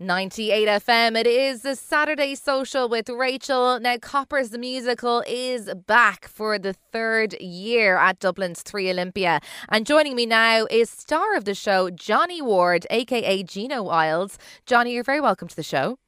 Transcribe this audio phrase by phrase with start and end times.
[0.00, 1.18] 98 FM.
[1.18, 3.80] It is the Saturday social with Rachael.
[3.80, 9.42] Now, Coppers the Musical is back for the third year at Dublin's 3Olympia.
[9.68, 14.36] And joining me now is star of the show, Jonny Ward, aka Gino Wilde.
[14.66, 15.98] Jonny, you're very welcome to the show.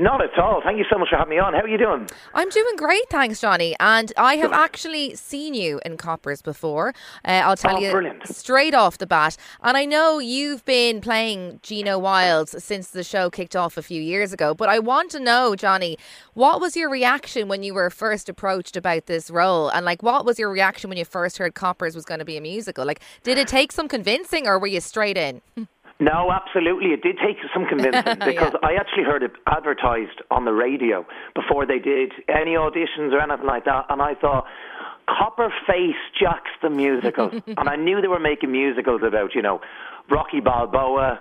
[0.00, 0.60] Not at all.
[0.62, 1.54] Thank you so much for having me on.
[1.54, 2.06] How are you doing?
[2.32, 3.74] I'm doing great, thanks, Jonny.
[3.80, 6.94] And I have actually seen you in Coppers before.
[7.24, 8.24] Uh, I'll tell Oh, you brilliant.
[8.28, 9.36] straight off the bat.
[9.60, 14.00] And I know you've been playing Gino Wilds since the show kicked off a few
[14.00, 14.54] years ago.
[14.54, 15.98] But I want to know, Jonny,
[16.34, 19.68] what was your reaction when you were first approached about this role?
[19.68, 22.36] And like, what was your reaction when you first heard Coppers was going to be
[22.36, 22.84] a musical?
[22.86, 25.42] Like, did it take some convincing, or were you straight in?
[26.00, 26.90] No, absolutely.
[26.90, 31.66] It did take some convincing because I actually heard it advertised on the radio before
[31.66, 34.44] they did any auditions or anything like that, and I thought.
[35.08, 39.58] Copper Face Jacks the musical, and I knew they were making musicals about you know
[40.10, 41.20] Rocky Balboa,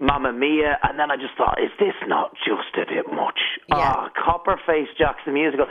[0.00, 3.38] Mamma Mia, and then I just thought, is this not just a bit much?
[3.68, 3.76] Yeah.
[3.76, 5.66] Ah, Copper Face Jacks the musical.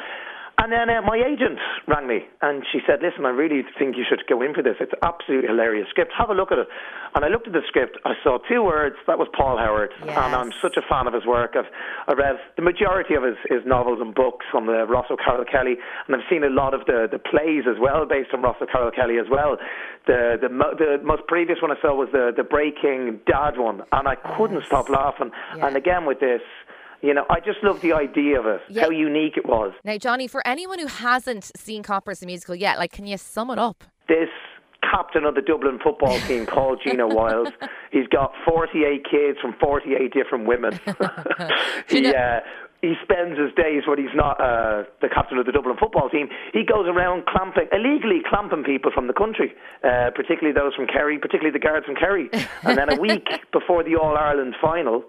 [0.57, 4.03] And then uh, my agent rang me and she said, Listen, I really think you
[4.07, 4.75] should go in for this.
[4.79, 6.11] It's absolutely hilarious script.
[6.17, 6.67] Have a look at it.
[7.13, 7.97] And I looked at the script.
[8.05, 8.95] I saw two words.
[9.07, 9.91] That was Paul Howard.
[10.05, 10.17] Yes.
[10.17, 11.55] And I'm such a fan of his work.
[11.55, 11.69] I've
[12.07, 15.75] I read the majority of his, his novels and books on the Ross O'Carroll Kelly.
[16.07, 18.91] And I've seen a lot of the, the plays as well based on Ross O'Carroll
[18.91, 19.57] Kelly as well.
[20.07, 23.81] The, the, mo- the most previous one I saw was the, the Breaking Dad one.
[23.91, 24.67] And I couldn't Yes.
[24.67, 25.31] stop laughing.
[25.57, 25.67] Yeah.
[25.67, 26.41] And again with this,
[27.05, 28.83] you know, I just love the idea of it, Yeah.
[28.83, 29.73] how unique it was.
[29.83, 33.49] Now, Jonny, for anyone who hasn't seen Coppers the Musical yet, like, can you sum
[33.51, 33.83] it up?
[34.07, 34.29] this
[34.91, 37.51] captain of the Dublin football team called Gino Wilde.
[37.91, 40.79] He's got 48 kids from 48 different women.
[41.89, 42.39] he, uh,
[42.81, 46.29] he spends his days when he's not uh, the captain of the Dublin football team.
[46.53, 51.17] He goes around clamping, illegally clamping people from the country, uh, particularly those from Kerry,
[51.17, 52.29] particularly the guards from Kerry.
[52.61, 55.03] And then a week before the All Ireland final,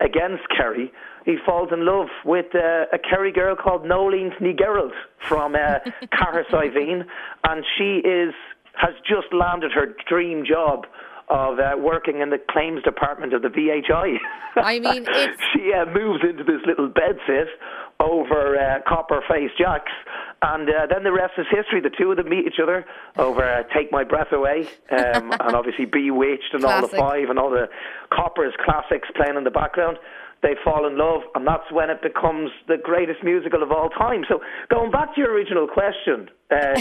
[0.00, 0.92] against Kerry,
[1.24, 4.92] he falls in love with uh, a Kerry girl called Nolene Snegerald
[5.28, 5.78] from uh,
[6.12, 7.04] Cahersiveen,
[7.44, 8.34] and she is
[8.74, 10.86] has just landed her dream job
[11.30, 14.16] of uh, working in the claims department of the VHI.
[14.56, 15.06] I mean,
[15.54, 17.46] she uh, moves into this little bedsit
[18.00, 19.92] over uh, Copper Face Jacks,
[20.42, 21.80] and uh, then the rest is history.
[21.80, 22.84] The two of them meet each other
[23.16, 27.38] over uh, Take My Breath Away, um, and obviously B*Witched and all the five and
[27.38, 27.68] all the
[28.12, 29.98] Coppers classics playing in the background.
[30.42, 34.24] They fall in love, and that's when it becomes the greatest musical of all time.
[34.26, 34.40] So,
[34.70, 36.80] going back to your original question, uh,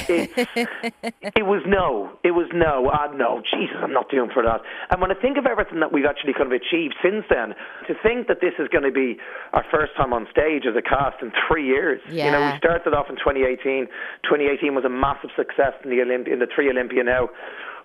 [1.36, 2.09] it was no.
[2.24, 2.90] It was no.
[2.92, 3.42] Ah, no.
[3.44, 4.62] Jesus, I'm not doing for that.
[4.92, 7.53] And when I think of everything that we've actually kind of achieved since then,
[7.88, 9.18] to think that this is going to be
[9.53, 12.00] our first time on stage as a cast in three years.
[12.26, 13.88] You know, we started off in 2018.
[14.24, 17.30] 2018 was a massive success in the Olymp- in the 3Olympia now.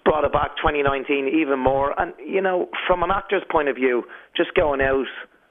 [0.04, 1.98] Brought it back 2019 even more.
[1.98, 4.04] And, you know, from an actor's point of view,
[4.36, 5.06] just going out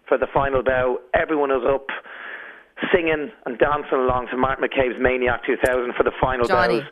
[0.08, 1.88] for the final bow, everyone was up
[2.94, 6.80] singing and dancing along to Mark McCabe's Maniac 2000 for the final Jonny.
[6.82, 6.90] bows.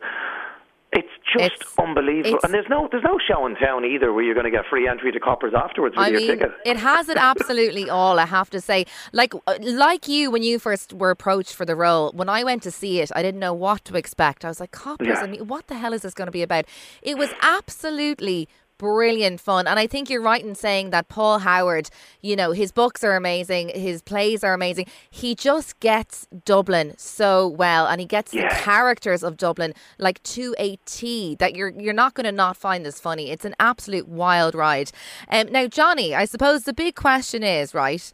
[0.94, 4.22] It's just It's- unbelievable, it's- and there's no there's no show in town either where
[4.22, 6.52] you're going to get free entry to Coppers afterwards with I your mean, ticket.
[6.66, 8.18] it has it absolutely all.
[8.18, 11.74] I have to say, like uh, like you when you first were approached for the
[11.74, 12.12] role.
[12.14, 14.44] When I went to see it, I didn't know what to expect.
[14.44, 15.22] I was like, "Coppers, Yeah.
[15.22, 16.66] I mean, what the hell is this going to be about?"
[17.00, 18.46] It was absolutely
[18.82, 21.88] brilliant fun, and I think you're right in saying that Paul Howard.
[22.20, 24.86] You know, his books are amazing, his plays are amazing.
[25.08, 30.56] He just gets Dublin so well, and he gets the characters of Dublin like to
[30.58, 33.30] a T that you're you're not going to not find this funny.
[33.30, 34.90] It's an absolute wild ride.
[35.30, 38.12] Um, now, Jonny, I suppose the big question is right.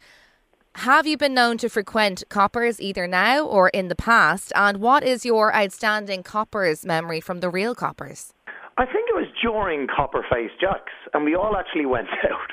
[0.75, 4.53] Have you been known to frequent Coppers either now or in the past?
[4.55, 8.33] And what is your outstanding Coppers memory from the real Coppers?
[8.79, 12.49] I think it was during Copperface Jacks, and we all actually went out.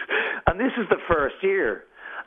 [0.48, 1.84] And this is the first year.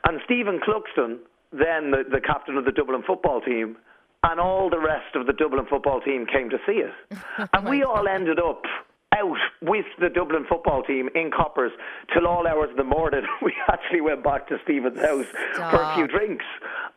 [0.08, 1.18] And Stephen Cluxton,
[1.52, 3.76] then the, the captain of the Dublin football team,
[4.22, 7.48] and all the rest of the Dublin football team came to see us.
[7.52, 8.62] and we all ended up
[9.20, 11.72] out with the Dublin football team in Coppers
[12.12, 13.22] till all hours of the morning.
[13.42, 16.44] We actually went back to Stephen's house for a few drinks.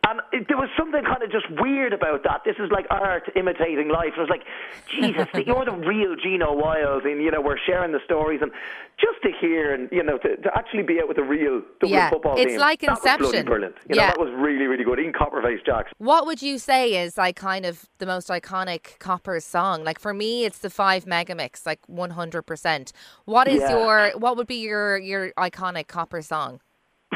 [0.06, 2.42] And it, there was something kind of just weird about that.
[2.44, 4.12] This is like art imitating life.
[4.16, 4.42] It was like,
[4.94, 8.52] Jesus, you're the real Gino Wilde, and you know we're sharing the stories, and
[9.00, 11.90] just to hear and you know to, to actually be out with the real Dublin
[11.98, 12.60] Yeah, football it's team.
[12.60, 13.46] like that was Inception.
[13.46, 13.76] brilliant.
[13.88, 15.90] You know that was really really good in Copperface Jacks.
[15.98, 19.84] What would you say is like kind of the most iconic Coppers song?
[19.84, 22.92] Like for me, it's the Five Megamix, like one hundred percent.
[23.26, 23.70] What is Yeah.
[23.78, 26.60] your what would be your your iconic Copper song?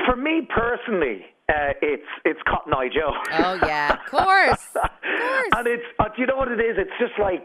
[0.06, 3.12] For me personally, uh, it's it's Cotton Eye Joe.
[3.32, 5.48] Oh yeah, of course, of course.
[5.56, 6.76] and it's uh, do you know what it is?
[6.78, 7.44] It's just like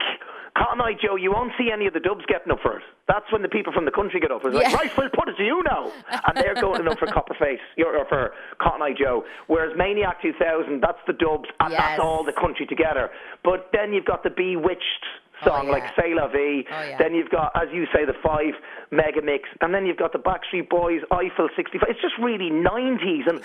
[0.57, 2.83] Cotton Eye Joe, you won't see any of the dubs getting up for it.
[3.07, 4.41] That's when the people from the country get up.
[4.45, 4.75] It's like, Yeah.
[4.77, 5.91] right, we'll put it to you now.
[6.27, 9.25] And they're going up for Copperface, or for Cotton Eye Joe.
[9.47, 11.81] Whereas Maniac 2000, that's the dubs, and Yes.
[11.81, 13.09] that's all the country together.
[13.43, 15.03] But then you've got the B*Witched
[15.45, 15.71] song Oh, yeah.
[15.71, 16.63] like C'est La Vie.
[16.71, 16.97] Oh, yeah.
[16.97, 18.53] Then you've got, as you say, the five
[18.91, 19.49] mega mix.
[19.61, 21.87] And then you've got the Backstreet Boys, Eiffel 65.
[21.89, 23.27] It's just really 90s.
[23.27, 23.41] And,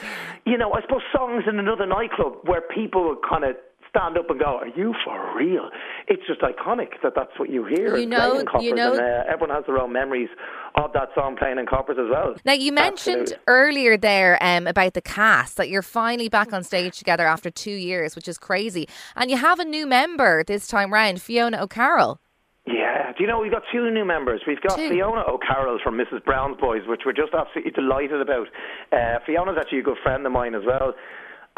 [0.46, 3.56] you know, I suppose songs in another nightclub where people would kind of
[3.98, 5.68] stand up and go, "Are you for real?"
[6.06, 7.96] It's just iconic that that's what you hear.
[7.96, 10.28] You know- you know- and uh, everyone has their own memories
[10.76, 12.34] of that song playing in Coppers as well.
[12.44, 13.44] Now, you mentioned Absolutely.
[13.48, 17.72] earlier there um, about the cast that you're finally back on stage together after two
[17.72, 18.88] years, which is crazy.
[19.16, 22.20] And you have a new member this time round, Fiona O'Carroll.
[22.66, 24.42] Yeah, do you know we've got two new members?
[24.46, 24.90] We've got Two.
[24.90, 26.22] Fiona O'Carroll from Mrs.
[26.24, 28.46] Brown's Boys, which we're just absolutely delighted about.
[28.92, 30.92] Uh, Fiona's actually a good friend of mine as well.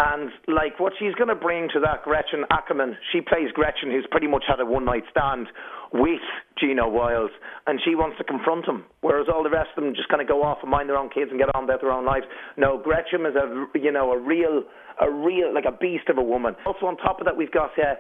[0.03, 4.07] And like what she's going to bring to that Gretchen Ackerman, she plays Gretchen, who's
[4.11, 5.49] pretty much had a one night stand
[5.93, 6.23] with
[6.59, 7.33] Gino Wilde,
[7.67, 10.29] and she wants to confront him, whereas all the rest of them just kind of
[10.29, 12.25] go off and mind their own kids and get on with their own lives.
[12.57, 14.63] No, Gretchen is a you know a real
[15.01, 16.55] a real like a beast of a woman.
[16.65, 17.99] Also on top of that, we've got uh,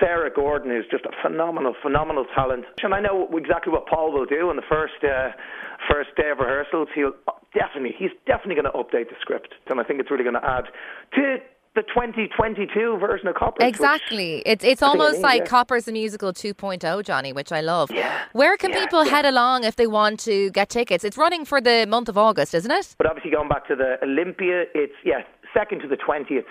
[0.00, 4.26] Sarah Gordon, who's just a phenomenal phenomenal talent, and I know exactly what Paul will
[4.26, 5.36] do on the first uh,
[5.90, 6.88] first day of rehearsals.
[6.94, 7.12] He'll
[7.54, 10.44] definitely he's definitely going to update the script, and I think it's really going to
[10.44, 10.64] add
[11.14, 11.38] to
[11.74, 13.66] the 2022 version of Coppers.
[13.66, 14.42] Exactly.
[14.44, 15.46] It's it's I almost like yeah.
[15.46, 17.90] Coppers the Musical 2.0, Jonny, which I love.
[17.90, 19.10] Yeah, Where can yeah, people yeah.
[19.10, 21.02] head along if they want to get tickets?
[21.02, 22.94] It's running for the month of August, isn't it?
[22.98, 25.22] But obviously, going back to the Olympia, it's yeah,
[25.54, 26.46] second to the twentieth,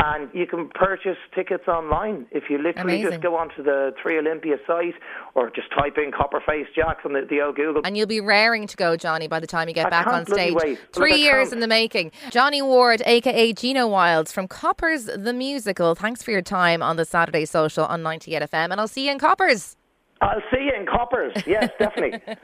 [0.00, 3.10] and you can purchase tickets online if you literally Amazing.
[3.12, 4.94] just go onto the 3Olympia site
[5.34, 7.82] or just type in Copperface Jacks on the, the old Google.
[7.84, 10.26] And you'll be raring to go, Jonny, by the time you get I back on
[10.26, 10.54] stage.
[10.54, 10.80] wait.
[10.92, 12.10] Three Look, years in the making.
[12.30, 15.94] Jonny Ward, aka Gino Wilds from Coppers the Musical.
[15.94, 19.12] Thanks for your time on the Saturday Social on 98 FM, and I'll see you
[19.12, 19.76] in Coppers.
[20.20, 21.34] I'll see you in Coppers.
[21.46, 22.20] Yes, definitely.